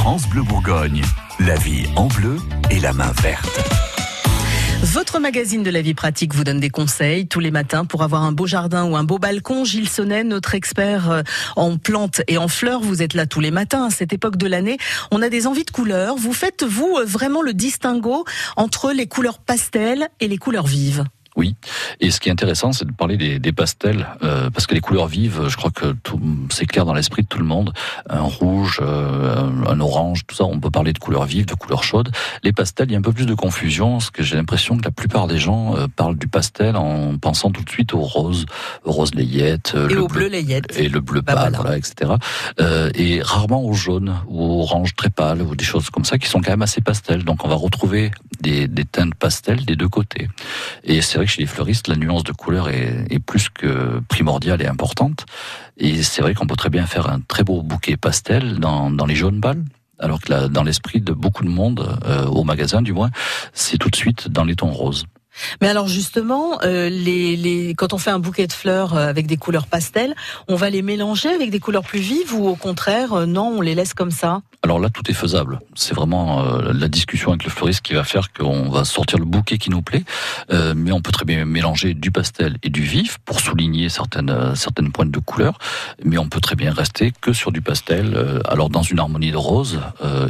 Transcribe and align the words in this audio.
France 0.00 0.26
Bleu 0.30 0.40
Bourgogne, 0.40 1.02
la 1.40 1.56
vie 1.56 1.84
en 1.94 2.06
bleu 2.06 2.38
et 2.70 2.80
la 2.80 2.94
main 2.94 3.12
verte. 3.22 3.60
Votre 4.82 5.18
magazine 5.18 5.62
de 5.62 5.68
la 5.68 5.82
vie 5.82 5.92
pratique 5.92 6.32
vous 6.32 6.42
donne 6.42 6.58
des 6.58 6.70
conseils 6.70 7.28
tous 7.28 7.38
les 7.38 7.50
matins 7.50 7.84
pour 7.84 8.02
avoir 8.02 8.22
un 8.22 8.32
beau 8.32 8.46
jardin 8.46 8.86
ou 8.86 8.96
un 8.96 9.04
beau 9.04 9.18
balcon. 9.18 9.66
Gilles 9.66 9.90
Sonnet, 9.90 10.24
notre 10.24 10.54
expert 10.54 11.10
euh, 11.10 11.22
en 11.54 11.76
plantes 11.76 12.22
et 12.28 12.38
en 12.38 12.48
fleurs, 12.48 12.80
vous 12.80 13.02
êtes 13.02 13.12
là 13.12 13.26
tous 13.26 13.40
les 13.40 13.50
matins 13.50 13.88
à 13.88 13.90
cette 13.90 14.14
époque 14.14 14.38
de 14.38 14.46
l'année. 14.46 14.78
On 15.10 15.20
a 15.20 15.28
des 15.28 15.46
envies 15.46 15.66
de 15.66 15.70
couleurs. 15.70 16.16
Vous 16.16 16.32
faites, 16.32 16.64
vous, 16.64 16.96
euh, 16.96 17.04
vraiment 17.04 17.42
le 17.42 17.52
distinguo 17.52 18.24
entre 18.56 18.92
les 18.92 19.06
couleurs 19.06 19.38
pastel 19.38 20.08
et 20.18 20.28
les 20.28 20.38
couleurs 20.38 20.66
vives 20.66 21.04
oui, 21.40 21.54
et 22.00 22.10
ce 22.10 22.20
qui 22.20 22.28
est 22.28 22.32
intéressant, 22.32 22.74
c'est 22.74 22.84
de 22.84 22.92
parler 22.92 23.16
des, 23.16 23.38
des 23.38 23.52
pastels, 23.52 24.06
euh, 24.22 24.50
parce 24.50 24.66
que 24.66 24.74
les 24.74 24.82
couleurs 24.82 25.06
vives, 25.06 25.48
je 25.48 25.56
crois 25.56 25.70
que 25.70 25.96
c'est 26.50 26.66
clair 26.66 26.84
dans 26.84 26.92
l'esprit 26.92 27.22
de 27.22 27.28
tout 27.28 27.38
le 27.38 27.46
monde. 27.46 27.72
Un 28.10 28.20
rouge, 28.20 28.78
euh, 28.82 29.50
un 29.66 29.80
orange, 29.80 30.26
tout 30.26 30.36
ça, 30.36 30.44
on 30.44 30.60
peut 30.60 30.70
parler 30.70 30.92
de 30.92 30.98
couleurs 30.98 31.24
vives, 31.24 31.46
de 31.46 31.54
couleurs 31.54 31.82
chaudes. 31.82 32.10
Les 32.44 32.52
pastels, 32.52 32.88
il 32.90 32.92
y 32.92 32.94
a 32.94 32.98
un 32.98 33.02
peu 33.02 33.14
plus 33.14 33.24
de 33.24 33.32
confusion, 33.32 33.92
parce 33.92 34.10
que 34.10 34.22
j'ai 34.22 34.36
l'impression 34.36 34.76
que 34.76 34.84
la 34.84 34.90
plupart 34.90 35.28
des 35.28 35.38
gens 35.38 35.76
euh, 35.76 35.86
parlent 35.88 36.18
du 36.18 36.28
pastel 36.28 36.76
en 36.76 37.16
pensant 37.16 37.50
tout 37.50 37.64
de 37.64 37.70
suite 37.70 37.94
au 37.94 38.00
rose, 38.00 38.44
au 38.84 38.92
rose 38.92 39.14
layette, 39.14 39.74
et 39.88 39.94
le 39.94 40.02
au 40.02 40.08
bleu, 40.08 40.28
layette, 40.28 40.78
et 40.78 40.90
le 40.90 41.00
bleu 41.00 41.22
bah 41.22 41.36
pâle, 41.36 41.54
voilà. 41.54 41.78
etc. 41.78 42.12
et 42.94 43.22
rarement 43.22 43.64
au 43.64 43.72
jaune 43.72 44.14
ou 44.26 44.44
au 44.44 44.60
orange 44.60 44.94
très 44.94 45.08
pâle 45.08 45.40
ou 45.40 45.56
des 45.56 45.64
choses 45.64 45.88
comme 45.88 46.04
ça 46.04 46.18
qui 46.18 46.28
sont 46.28 46.42
quand 46.42 46.50
même 46.50 46.60
assez 46.60 46.82
pastels. 46.82 47.24
Donc 47.24 47.46
on 47.46 47.48
va 47.48 47.54
retrouver 47.54 48.10
des, 48.42 48.68
des 48.68 48.84
teintes 48.84 49.14
pastel 49.14 49.64
des 49.64 49.76
deux 49.76 49.88
côtés. 49.88 50.28
Et 50.84 51.00
c'est 51.02 51.16
vrai 51.18 51.26
que 51.26 51.29
chez 51.30 51.42
les 51.42 51.46
fleuristes, 51.46 51.88
la 51.88 51.96
nuance 51.96 52.24
de 52.24 52.32
couleur 52.32 52.68
est, 52.68 53.18
plus 53.24 53.48
que 53.48 54.00
primordiale 54.08 54.60
et 54.62 54.66
importante. 54.66 55.26
Et 55.76 56.02
c'est 56.02 56.22
vrai 56.22 56.34
qu'on 56.34 56.46
peut 56.46 56.56
très 56.56 56.70
bien 56.70 56.86
faire 56.86 57.08
un 57.08 57.20
très 57.20 57.44
beau 57.44 57.62
bouquet 57.62 57.96
pastel 57.96 58.58
dans, 58.58 59.06
les 59.06 59.14
jaunes 59.14 59.40
pâles. 59.40 59.64
Alors 59.98 60.20
que 60.20 60.48
dans 60.48 60.64
l'esprit 60.64 61.00
de 61.00 61.12
beaucoup 61.12 61.44
de 61.44 61.50
monde, 61.50 61.98
euh, 62.06 62.26
au 62.26 62.42
magasin 62.42 62.82
du 62.82 62.92
moins, 62.92 63.10
c'est 63.52 63.78
tout 63.78 63.90
de 63.90 63.96
suite 63.96 64.28
dans 64.28 64.44
les 64.44 64.56
tons 64.56 64.72
roses. 64.72 65.06
Mais 65.60 65.68
alors 65.68 65.88
justement, 65.88 66.58
euh, 66.62 67.72
quand 67.76 67.92
on 67.92 67.98
fait 67.98 68.10
un 68.10 68.18
bouquet 68.18 68.46
de 68.46 68.52
fleurs 68.52 68.96
euh, 68.96 69.08
avec 69.08 69.26
des 69.26 69.36
couleurs 69.36 69.66
pastel, 69.66 70.14
on 70.48 70.56
va 70.56 70.70
les 70.70 70.82
mélanger 70.82 71.28
avec 71.28 71.50
des 71.50 71.60
couleurs 71.60 71.84
plus 71.84 72.00
vives 72.00 72.34
ou 72.34 72.48
au 72.48 72.56
contraire, 72.56 73.12
euh, 73.12 73.26
non, 73.26 73.54
on 73.56 73.60
les 73.60 73.74
laisse 73.74 73.94
comme 73.94 74.10
ça? 74.10 74.42
Alors 74.62 74.78
là, 74.78 74.90
tout 74.90 75.10
est 75.10 75.14
faisable. 75.14 75.58
C'est 75.74 75.94
vraiment 75.94 76.42
la 76.42 76.88
discussion 76.88 77.30
avec 77.30 77.44
le 77.44 77.50
fleuriste 77.50 77.80
qui 77.80 77.94
va 77.94 78.04
faire 78.04 78.30
qu'on 78.30 78.68
va 78.68 78.84
sortir 78.84 79.18
le 79.18 79.24
bouquet 79.24 79.56
qui 79.56 79.70
nous 79.70 79.80
plaît, 79.80 80.04
mais 80.76 80.92
on 80.92 81.00
peut 81.00 81.12
très 81.12 81.24
bien 81.24 81.46
mélanger 81.46 81.94
du 81.94 82.10
pastel 82.10 82.58
et 82.62 82.68
du 82.68 82.82
vif 82.82 83.16
pour 83.24 83.40
souligner 83.40 83.88
certaines 83.88 84.54
certaines 84.54 84.92
pointes 84.92 85.10
de 85.10 85.18
couleur, 85.18 85.56
mais 86.04 86.18
on 86.18 86.28
peut 86.28 86.40
très 86.40 86.56
bien 86.56 86.74
rester 86.74 87.10
que 87.22 87.32
sur 87.32 87.52
du 87.52 87.62
pastel, 87.62 88.42
alors 88.44 88.68
dans 88.68 88.82
une 88.82 88.98
harmonie 88.98 89.30
de 89.30 89.38
rose 89.38 89.80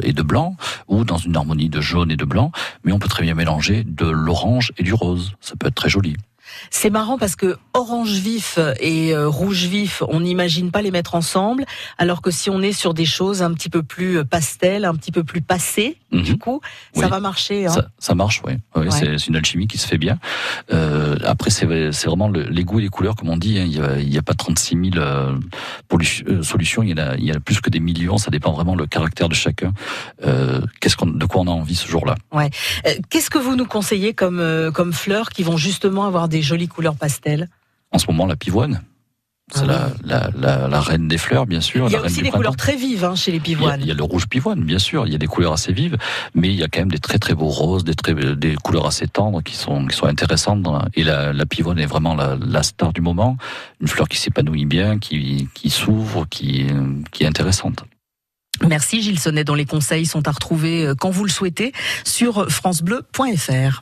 et 0.01 0.13
de 0.13 0.21
blanc 0.21 0.55
ou 0.87 1.03
dans 1.03 1.17
une 1.17 1.35
harmonie 1.35 1.67
de 1.67 1.81
jaune 1.81 2.09
et 2.09 2.15
de 2.15 2.25
blanc, 2.25 2.53
mais 2.85 2.93
on 2.93 2.99
peut 2.99 3.09
très 3.09 3.23
bien 3.23 3.35
mélanger 3.35 3.83
de 3.83 4.09
l'orange 4.09 4.71
et 4.77 4.83
du 4.83 4.93
rose. 5.01 5.33
Ça 5.41 5.55
peut 5.59 5.67
être 5.67 5.75
très 5.75 5.89
joli. 5.89 6.15
C'est 6.69 6.89
marrant 6.89 7.17
parce 7.17 7.35
que 7.35 7.57
orange 7.73 8.13
vif 8.13 8.59
et 8.79 9.13
euh, 9.13 9.27
rouge 9.27 9.65
vif, 9.65 10.03
on 10.07 10.19
n'imagine 10.19 10.71
pas 10.71 10.81
les 10.81 10.91
mettre 10.91 11.15
ensemble, 11.15 11.65
alors 11.97 12.21
que 12.21 12.31
si 12.31 12.49
on 12.49 12.61
est 12.61 12.73
sur 12.73 12.93
des 12.93 13.05
choses 13.05 13.41
un 13.41 13.53
petit 13.53 13.69
peu 13.69 13.83
plus 13.83 14.19
euh, 14.19 14.23
pastel, 14.23 14.85
un 14.85 14.95
petit 14.95 15.11
peu 15.11 15.23
plus 15.23 15.41
passées, 15.41 15.97
mhm. 16.11 16.23
du 16.23 16.37
coup, 16.37 16.61
ça 16.93 17.07
va 17.07 17.19
marcher. 17.19 17.67
Hein. 17.67 17.75
Ça, 17.99 18.15
marche, 18.15 18.41
oui. 18.45 18.53
C'est 18.89 19.27
une 19.27 19.35
alchimie 19.35 19.67
qui 19.67 19.77
se 19.77 19.87
fait 19.87 19.97
bien. 19.97 20.19
Euh, 20.73 21.17
après, 21.25 21.49
c'est 21.49 21.65
vraiment 22.05 22.29
les 22.29 22.63
goûts 22.63 22.79
et 22.79 22.83
les 22.83 22.89
couleurs, 22.89 23.15
comme 23.15 23.29
on 23.29 23.37
dit. 23.37 23.57
Hein. 23.57 23.65
Il 23.99 24.09
n'y 24.09 24.17
a, 24.17 24.21
pas 24.21 24.33
36 24.33 24.91
000 24.93 26.43
solutions. 26.43 26.83
Il 26.83 26.89
y, 26.89 26.99
a, 26.99 27.15
il 27.15 27.25
y 27.25 27.31
a 27.31 27.39
plus 27.39 27.61
que 27.61 27.69
des 27.69 27.79
millions. 27.79 28.17
Ça 28.17 28.31
dépend 28.31 28.51
vraiment 28.51 28.75
le 28.75 28.85
caractère 28.85 29.29
de 29.29 29.33
chacun. 29.33 29.73
Qu'est-ce 30.79 30.95
qu'on, 30.95 31.07
de 31.07 31.25
quoi 31.25 31.41
on 31.41 31.47
a 31.47 31.51
envie 31.51 31.75
ce 31.75 31.87
jour-là? 31.87 32.15
Ouais. 32.31 32.49
Qu'est-ce 33.09 33.29
que 33.29 33.37
vous 33.37 33.55
nous 33.55 33.65
conseillez 33.65 34.13
comme 34.13 34.71
comme 34.73 34.93
fleurs 34.93 35.29
qui 35.29 35.43
vont 35.43 35.57
justement 35.57 36.05
avoir 36.05 36.27
des 36.27 36.40
jolies 36.41 36.67
couleurs 36.67 36.95
pastel 36.95 37.49
En 37.91 37.99
ce 37.99 38.07
moment, 38.07 38.25
la 38.25 38.35
pivoine. 38.35 38.81
C'est 39.53 39.65
ah 39.67 39.89
la, 40.05 40.79
reine 40.79 41.07
des 41.09 41.17
fleurs, 41.17 41.45
bien 41.45 41.59
sûr. 41.59 41.87
Il 41.87 41.91
y 41.91 41.95
a 41.95 42.01
aussi 42.01 42.21
des 42.21 42.31
couleurs 42.31 42.55
très 42.55 42.75
vives 42.75 43.03
hein, 43.03 43.15
chez 43.15 43.31
les 43.31 43.39
pivoines. 43.39 43.81
Il 43.81 43.87
y, 43.87 43.91
a, 43.91 43.93
le 43.93 44.03
rouge 44.03 44.27
pivoine, 44.27 44.63
bien 44.63 44.79
sûr. 44.79 45.05
Il 45.07 45.11
y 45.11 45.15
a 45.15 45.17
des 45.17 45.27
couleurs 45.27 45.53
assez 45.53 45.73
vives, 45.73 45.97
mais 46.33 46.47
il 46.49 46.55
y 46.55 46.63
a 46.63 46.67
quand 46.67 46.79
même 46.79 46.91
des 46.91 46.99
très 46.99 47.19
très 47.19 47.33
beaux 47.33 47.49
roses, 47.49 47.83
des, 47.83 47.95
très, 47.95 48.13
des 48.13 48.55
couleurs 48.55 48.85
assez 48.85 49.07
tendres 49.07 49.41
qui 49.41 49.55
sont, 49.55 49.85
qui 49.87 49.95
sont 49.95 50.05
intéressantes. 50.05 50.65
Et 50.93 51.03
la, 51.03 51.33
pivoine 51.45 51.79
est 51.79 51.85
vraiment 51.85 52.15
la, 52.15 52.63
star 52.63 52.93
du 52.93 53.01
moment. 53.01 53.35
Une 53.81 53.87
fleur 53.87 54.07
qui 54.07 54.17
s'épanouit 54.17 54.65
bien, 54.65 54.99
qui, 54.99 55.49
qui 55.53 55.69
s'ouvre, 55.69 56.25
qui, 56.29 56.67
qui 57.11 57.23
est 57.23 57.27
intéressante. 57.27 57.83
Merci 58.67 59.01
Gilles 59.01 59.19
Sonnet, 59.19 59.43
dont 59.43 59.55
les 59.55 59.65
conseils 59.65 60.05
sont 60.05 60.27
à 60.27 60.31
retrouver 60.31 60.85
euh, 60.85 60.95
quand 60.95 61.09
vous 61.09 61.25
le 61.25 61.31
souhaitez 61.31 61.73
sur 62.05 62.49
francebleu.fr. 62.49 63.81